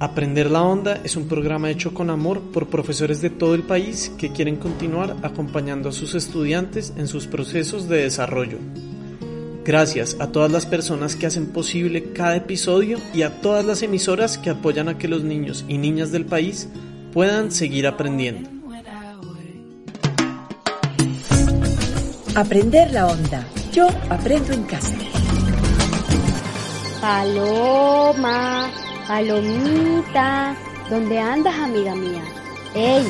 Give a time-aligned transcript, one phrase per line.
[0.00, 4.10] Aprender la Onda es un programa hecho con amor por profesores de todo el país
[4.16, 8.56] que quieren continuar acompañando a sus estudiantes en sus procesos de desarrollo.
[9.62, 14.38] Gracias a todas las personas que hacen posible cada episodio y a todas las emisoras
[14.38, 16.70] que apoyan a que los niños y niñas del país
[17.12, 18.48] puedan seguir aprendiendo.
[22.34, 23.46] Aprender la onda.
[23.70, 24.94] Yo aprendo en casa.
[27.02, 28.70] Paloma.
[29.10, 30.54] Palomita,
[30.88, 32.22] ¿dónde andas, amiga mía?
[32.76, 33.04] ¡Ey!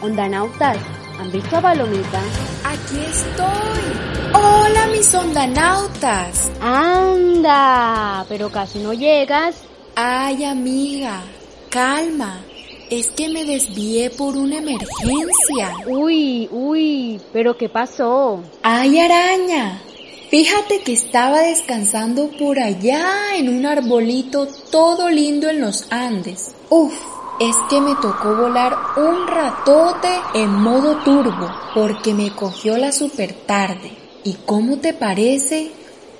[0.00, 0.78] Ondanautas,
[1.20, 2.22] ¿han visto a Palomita?
[2.64, 4.32] Aquí estoy.
[4.32, 6.50] Hola, mis ondanautas.
[6.62, 9.56] Anda, pero casi no llegas.
[9.96, 11.20] Ay, amiga,
[11.68, 12.40] calma.
[12.88, 15.74] Es que me desvié por una emergencia.
[15.88, 18.42] Uy, uy, pero ¿qué pasó?
[18.62, 19.78] Ay, araña,
[20.30, 26.50] Fíjate que estaba descansando por allá en un arbolito todo lindo en los Andes.
[26.68, 26.92] Uf,
[27.40, 33.32] es que me tocó volar un ratote en modo turbo porque me cogió la super
[33.32, 33.92] tarde.
[34.22, 35.70] ¿Y cómo te parece?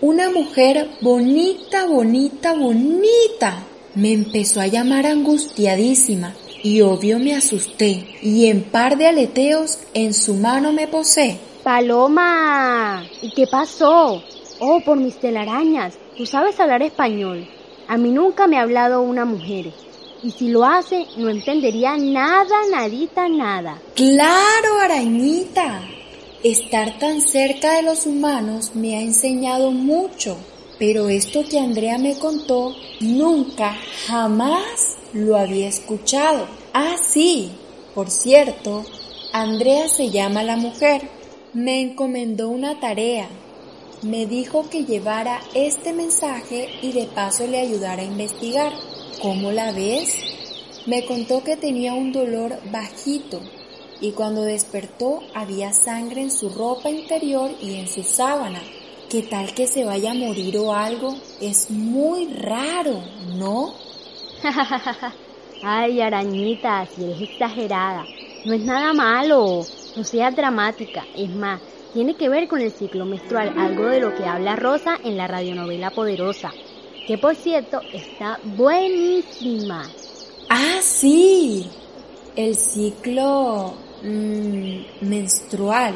[0.00, 3.64] Una mujer bonita, bonita, bonita.
[3.94, 10.14] Me empezó a llamar angustiadísima y obvio me asusté y en par de aleteos en
[10.14, 14.20] su mano me posé Paloma, ¿y qué pasó?
[14.58, 17.48] Oh, por mis telarañas, tú sabes hablar español.
[17.86, 19.72] A mí nunca me ha hablado una mujer.
[20.24, 23.80] Y si lo hace, no entendería nada, nadita, nada.
[23.94, 25.82] Claro, arañita.
[26.42, 30.38] Estar tan cerca de los humanos me ha enseñado mucho.
[30.76, 33.76] Pero esto que Andrea me contó, nunca,
[34.08, 36.48] jamás lo había escuchado.
[36.74, 37.52] Ah, sí.
[37.94, 38.84] Por cierto,
[39.32, 41.19] Andrea se llama la mujer
[41.52, 43.28] me encomendó una tarea.
[44.02, 48.72] Me dijo que llevara este mensaje y de paso le ayudara a investigar.
[49.20, 50.14] ¿Cómo la ves?
[50.86, 53.40] Me contó que tenía un dolor bajito
[54.00, 58.62] y cuando despertó había sangre en su ropa interior y en su sábana.
[59.10, 61.16] ¿Qué tal que se vaya a morir o algo?
[61.40, 63.02] Es muy raro,
[63.34, 63.74] ¿no?
[65.62, 68.06] Ay, arañita, si eres exagerada.
[68.46, 69.66] No es nada malo.
[70.04, 71.60] Sea dramática, es más,
[71.92, 75.26] tiene que ver con el ciclo menstrual, algo de lo que habla Rosa en la
[75.26, 76.52] radionovela Poderosa,
[77.06, 79.88] que por cierto está buenísima.
[80.48, 81.68] Ah, sí,
[82.36, 85.94] el ciclo mm, menstrual.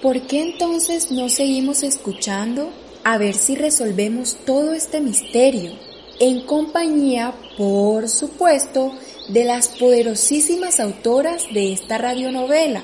[0.00, 2.70] ¿Por qué entonces no seguimos escuchando?
[3.04, 5.72] A ver si resolvemos todo este misterio,
[6.20, 8.92] en compañía, por supuesto,
[9.32, 12.82] de las poderosísimas autoras de esta radionovela.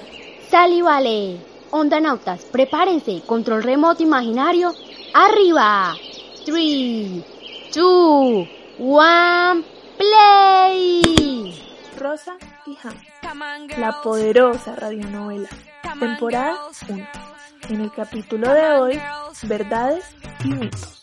[0.51, 1.37] Sal y vale.
[1.71, 3.21] Ondanautas, prepárense.
[3.27, 4.73] Control remoto imaginario.
[5.13, 5.95] ¡Arriba!
[6.47, 7.23] 3,
[7.75, 8.49] 2,
[8.79, 9.65] 1,
[9.99, 11.55] play.
[11.99, 12.37] Rosa
[12.67, 12.95] y Ham.
[13.79, 15.51] La poderosa radionovela.
[16.01, 16.57] Temporada
[16.89, 17.09] 1.
[17.69, 19.01] En el capítulo de hoy,
[19.43, 20.05] verdades
[20.43, 20.98] y mitos.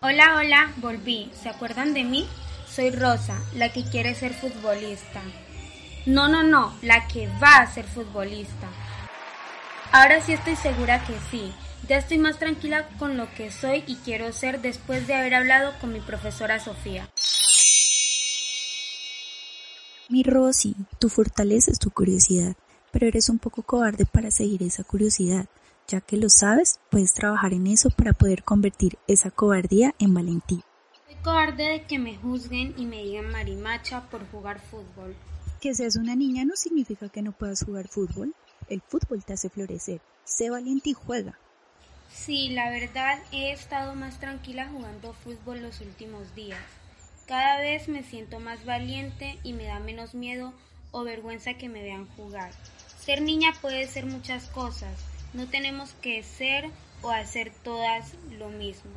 [0.00, 1.30] Hola, hola, volví.
[1.34, 2.26] ¿Se acuerdan de mí?
[2.66, 5.20] Soy Rosa, la que quiere ser futbolista.
[6.06, 8.68] No, no, no, la que va a ser futbolista.
[9.92, 11.52] Ahora sí estoy segura que sí.
[11.88, 15.74] Ya estoy más tranquila con lo que soy y quiero ser después de haber hablado
[15.78, 17.10] con mi profesora Sofía.
[20.08, 22.56] Mi Rosy, tu fortaleza es tu curiosidad,
[22.92, 25.44] pero eres un poco cobarde para seguir esa curiosidad.
[25.90, 30.60] Ya que lo sabes, puedes trabajar en eso para poder convertir esa cobardía en valentía.
[31.08, 35.16] Soy cobarde de que me juzguen y me digan marimacha por jugar fútbol.
[35.60, 38.36] Que seas una niña no significa que no puedas jugar fútbol.
[38.68, 40.00] El fútbol te hace florecer.
[40.22, 41.36] Sé valiente y juega.
[42.14, 46.62] Sí, la verdad he estado más tranquila jugando fútbol los últimos días.
[47.26, 50.52] Cada vez me siento más valiente y me da menos miedo
[50.92, 52.52] o vergüenza que me vean jugar.
[53.04, 54.92] Ser niña puede ser muchas cosas,
[55.32, 56.70] no tenemos que ser
[57.02, 58.90] o hacer todas lo mismo.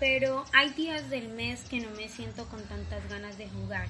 [0.00, 3.86] Pero hay días del mes que no me siento con tantas ganas de jugar.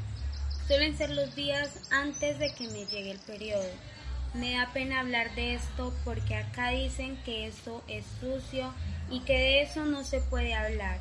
[0.67, 3.69] Suelen ser los días antes de que me llegue el periodo.
[4.35, 8.73] Me da pena hablar de esto porque acá dicen que eso es sucio
[9.11, 11.01] y que de eso no se puede hablar.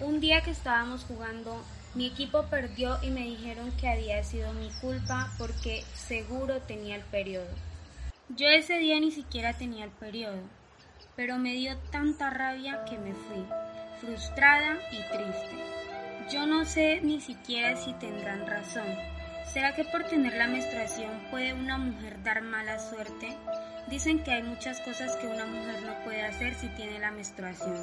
[0.00, 1.62] Un día que estábamos jugando,
[1.94, 7.02] mi equipo perdió y me dijeron que había sido mi culpa porque seguro tenía el
[7.02, 7.46] periodo.
[8.30, 10.40] Yo ese día ni siquiera tenía el periodo,
[11.14, 13.44] pero me dio tanta rabia que me fui,
[14.00, 15.56] frustrada y triste.
[16.32, 18.86] Yo no sé ni siquiera si tendrán razón.
[19.52, 23.36] ¿Será que por tener la menstruación puede una mujer dar mala suerte?
[23.88, 27.76] Dicen que hay muchas cosas que una mujer no puede hacer si tiene la menstruación.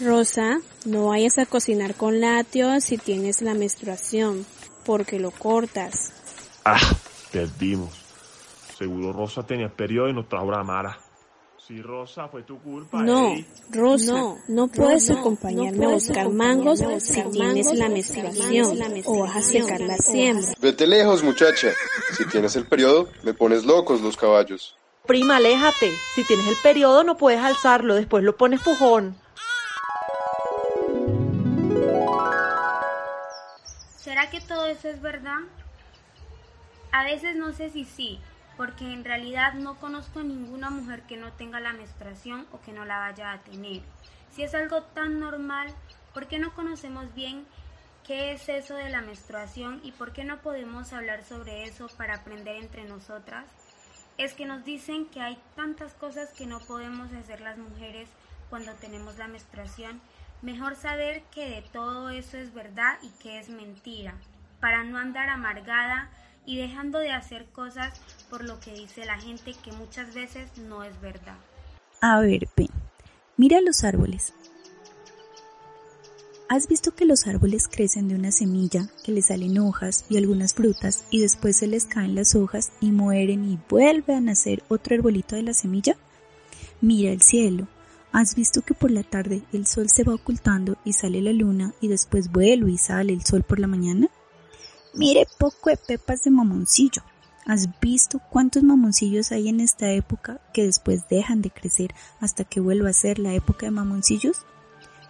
[0.00, 4.44] Rosa, no vayas a cocinar con lácteos si tienes la menstruación,
[4.84, 6.12] porque lo cortas.
[6.64, 6.80] Ah,
[7.30, 7.92] perdimos.
[8.76, 10.98] Seguro Rosa tenía periodo y nos trajo la mala.
[11.66, 13.02] Si Rosa fue tu culpa.
[13.02, 13.34] No,
[13.70, 19.80] Rosa, no, puedes acompañarme a buscar mangos si tienes la menstruación o vas a secar
[19.80, 20.52] la siembra.
[20.60, 21.68] Vete lejos, muchacha.
[22.18, 24.76] Si tienes el periodo, me pones locos los caballos.
[25.06, 25.90] Prima, aléjate.
[26.14, 29.16] Si tienes el periodo, no puedes alzarlo, después lo pones pujón.
[34.34, 35.42] Que todo eso es verdad?
[36.90, 38.18] A veces no sé si sí,
[38.56, 42.84] porque en realidad no conozco ninguna mujer que no tenga la menstruación o que no
[42.84, 43.82] la vaya a tener.
[44.32, 45.68] Si es algo tan normal,
[46.12, 47.46] ¿por qué no conocemos bien
[48.04, 52.16] qué es eso de la menstruación y por qué no podemos hablar sobre eso para
[52.16, 53.44] aprender entre nosotras?
[54.18, 58.08] Es que nos dicen que hay tantas cosas que no podemos hacer las mujeres
[58.50, 60.00] cuando tenemos la menstruación.
[60.44, 64.14] Mejor saber que de todo eso es verdad y que es mentira,
[64.60, 66.10] para no andar amargada
[66.44, 67.98] y dejando de hacer cosas
[68.28, 71.38] por lo que dice la gente que muchas veces no es verdad.
[72.02, 72.68] A ver, ven,
[73.38, 74.34] mira los árboles.
[76.50, 80.52] ¿Has visto que los árboles crecen de una semilla, que les salen hojas y algunas
[80.52, 84.94] frutas y después se les caen las hojas y mueren y vuelve a nacer otro
[84.94, 85.96] arbolito de la semilla?
[86.82, 87.66] Mira el cielo.
[88.14, 91.74] ¿Has visto que por la tarde el sol se va ocultando y sale la luna
[91.80, 94.06] y después vuelve y sale el sol por la mañana?
[94.94, 97.02] Mire poco de pepas de mamoncillo.
[97.44, 102.60] ¿Has visto cuántos mamoncillos hay en esta época que después dejan de crecer hasta que
[102.60, 104.46] vuelva a ser la época de mamoncillos?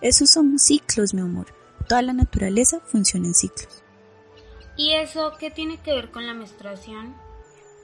[0.00, 1.48] Esos son ciclos, mi amor.
[1.86, 3.84] Toda la naturaleza funciona en ciclos.
[4.78, 7.14] ¿Y eso qué tiene que ver con la menstruación?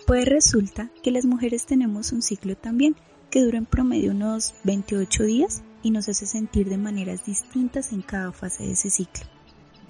[0.06, 2.96] Pues resulta que las mujeres tenemos un ciclo también
[3.30, 8.02] que dura en promedio unos 28 días y nos hace sentir de maneras distintas en
[8.02, 9.24] cada fase de ese ciclo.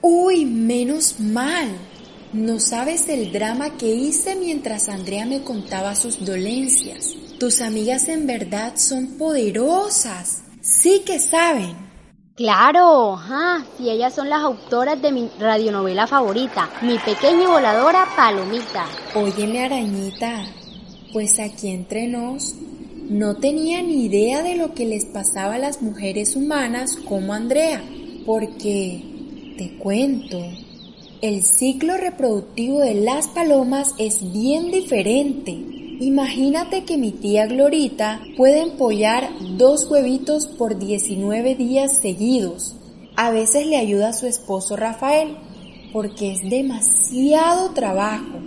[0.02, 1.68] Uy, menos mal.
[2.32, 7.16] No sabes el drama que hice mientras Andrea me contaba sus dolencias.
[7.40, 10.42] Tus amigas en verdad son poderosas.
[10.60, 11.90] Sí que saben.
[12.36, 18.06] Claro, ajá, si ellas son las autoras de mi radionovela favorita, Mi pequeña y voladora
[18.16, 18.86] Palomita.
[19.14, 20.46] Óyeme, arañita,
[21.12, 22.54] pues aquí entre nos,
[23.10, 27.82] no tenía ni idea de lo que les pasaba a las mujeres humanas como Andrea,
[28.24, 29.02] porque,
[29.58, 30.40] te cuento,
[31.20, 35.50] el ciclo reproductivo de las palomas es bien diferente.
[35.50, 42.76] Imagínate que mi tía Glorita puede empollar dos huevitos por 19 días seguidos.
[43.16, 45.36] A veces le ayuda a su esposo Rafael,
[45.92, 48.39] porque es demasiado trabajo.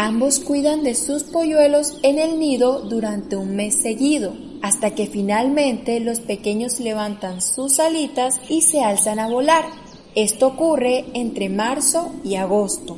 [0.00, 5.98] Ambos cuidan de sus polluelos en el nido durante un mes seguido, hasta que finalmente
[5.98, 9.64] los pequeños levantan sus alitas y se alzan a volar.
[10.14, 12.96] Esto ocurre entre marzo y agosto.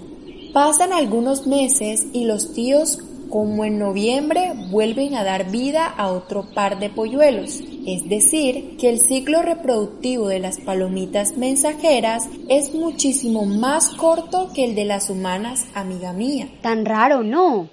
[0.52, 2.98] Pasan algunos meses y los tíos,
[3.30, 7.62] como en noviembre, vuelven a dar vida a otro par de polluelos.
[7.86, 14.64] Es decir, que el ciclo reproductivo de las palomitas mensajeras es muchísimo más corto que
[14.64, 16.48] el de las humanas, amiga mía.
[16.60, 17.68] Tan raro, ¿no?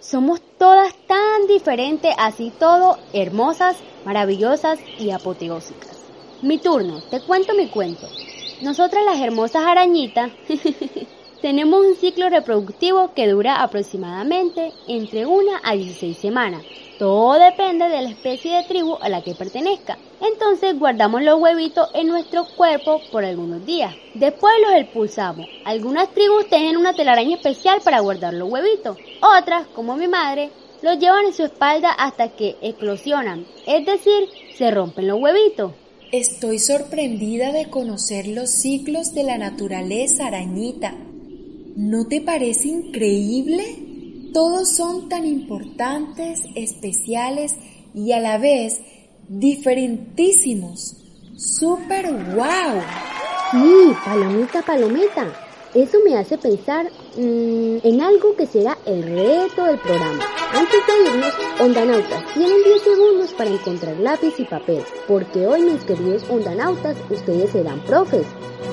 [0.00, 3.76] Somos todas tan diferentes, así todo, hermosas,
[4.06, 5.98] maravillosas y apoteósicas.
[6.42, 8.08] Mi turno, te cuento mi cuento.
[8.62, 10.30] Nosotras las hermosas arañitas
[11.40, 16.62] tenemos un ciclo reproductivo que dura aproximadamente entre una a 16 semanas.
[16.98, 19.96] Todo depende de la especie de tribu a la que pertenezca.
[20.20, 23.94] Entonces guardamos los huevitos en nuestro cuerpo por algunos días.
[24.14, 25.46] Después los expulsamos.
[25.64, 28.98] Algunas tribus tienen una telaraña especial para guardar los huevitos.
[29.38, 30.50] Otras, como mi madre,
[30.82, 35.72] los llevan en su espalda hasta que eclosionan, es decir, se rompen los huevitos.
[36.12, 40.94] Estoy sorprendida de conocer los ciclos de la naturaleza, arañita.
[41.80, 43.64] ¿No te parece increíble?
[44.34, 47.56] Todos son tan importantes, especiales
[47.94, 48.82] y a la vez
[49.28, 50.98] diferentísimos.
[51.38, 52.82] ¡Súper wow!
[53.52, 55.32] Sí, palomita, palomita.
[55.72, 56.84] Eso me hace pensar
[57.16, 60.22] mm, en algo que será el reto del programa.
[60.52, 65.82] Antes de irnos, ondanautas, tienen 10 segundos para encontrar lápiz y papel, porque hoy mis
[65.84, 68.26] queridos ondanautas, ustedes serán profes.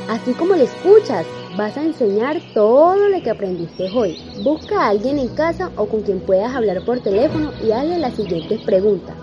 [0.10, 1.26] Así como lo escuchas,
[1.58, 4.18] vas a enseñar todo lo que aprendiste hoy.
[4.44, 8.16] Busca a alguien en casa o con quien puedas hablar por teléfono y hazle las
[8.16, 9.16] siguientes preguntas.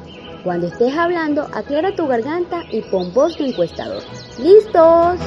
[0.42, 4.02] Cuando estés hablando, aclara tu garganta y pon voz tu encuestador.
[4.38, 5.18] ¿Listos?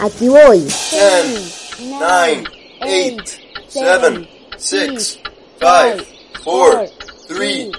[0.00, 0.60] Aquí voy.
[0.60, 2.44] 10, 9,
[2.82, 3.24] 8,
[3.68, 5.20] 7, 6,
[5.58, 6.04] 5,
[6.44, 6.84] 4,
[7.28, 7.70] 3,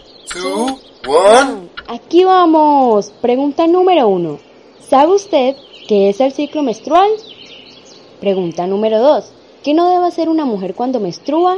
[0.43, 0.71] 2,
[1.07, 1.69] 1.
[1.88, 3.12] Aquí vamos.
[3.21, 4.39] Pregunta número uno.
[4.89, 5.55] ¿Sabe usted
[5.87, 7.09] qué es el ciclo menstrual?
[8.19, 9.25] Pregunta número dos.
[9.63, 11.57] ¿Qué no debe hacer una mujer cuando menstrua?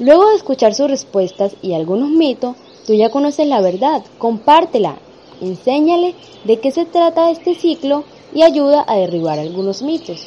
[0.00, 4.02] Luego de escuchar sus respuestas y algunos mitos, tú ya conoces la verdad.
[4.18, 4.96] Compártela.
[5.40, 6.14] Enséñale
[6.44, 8.02] de qué se trata este ciclo
[8.34, 10.26] y ayuda a derribar algunos mitos.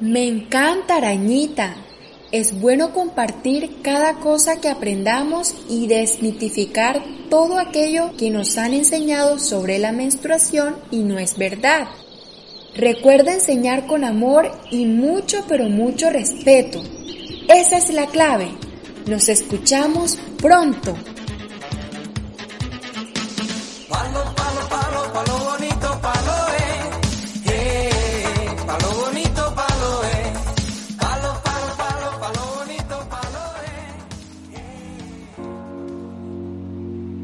[0.00, 1.76] Me encanta, arañita.
[2.32, 9.40] Es bueno compartir cada cosa que aprendamos y desmitificar todo aquello que nos han enseñado
[9.40, 11.88] sobre la menstruación y no es verdad.
[12.76, 16.80] Recuerda enseñar con amor y mucho pero mucho respeto.
[17.48, 18.48] Esa es la clave.
[19.06, 20.94] Nos escuchamos pronto.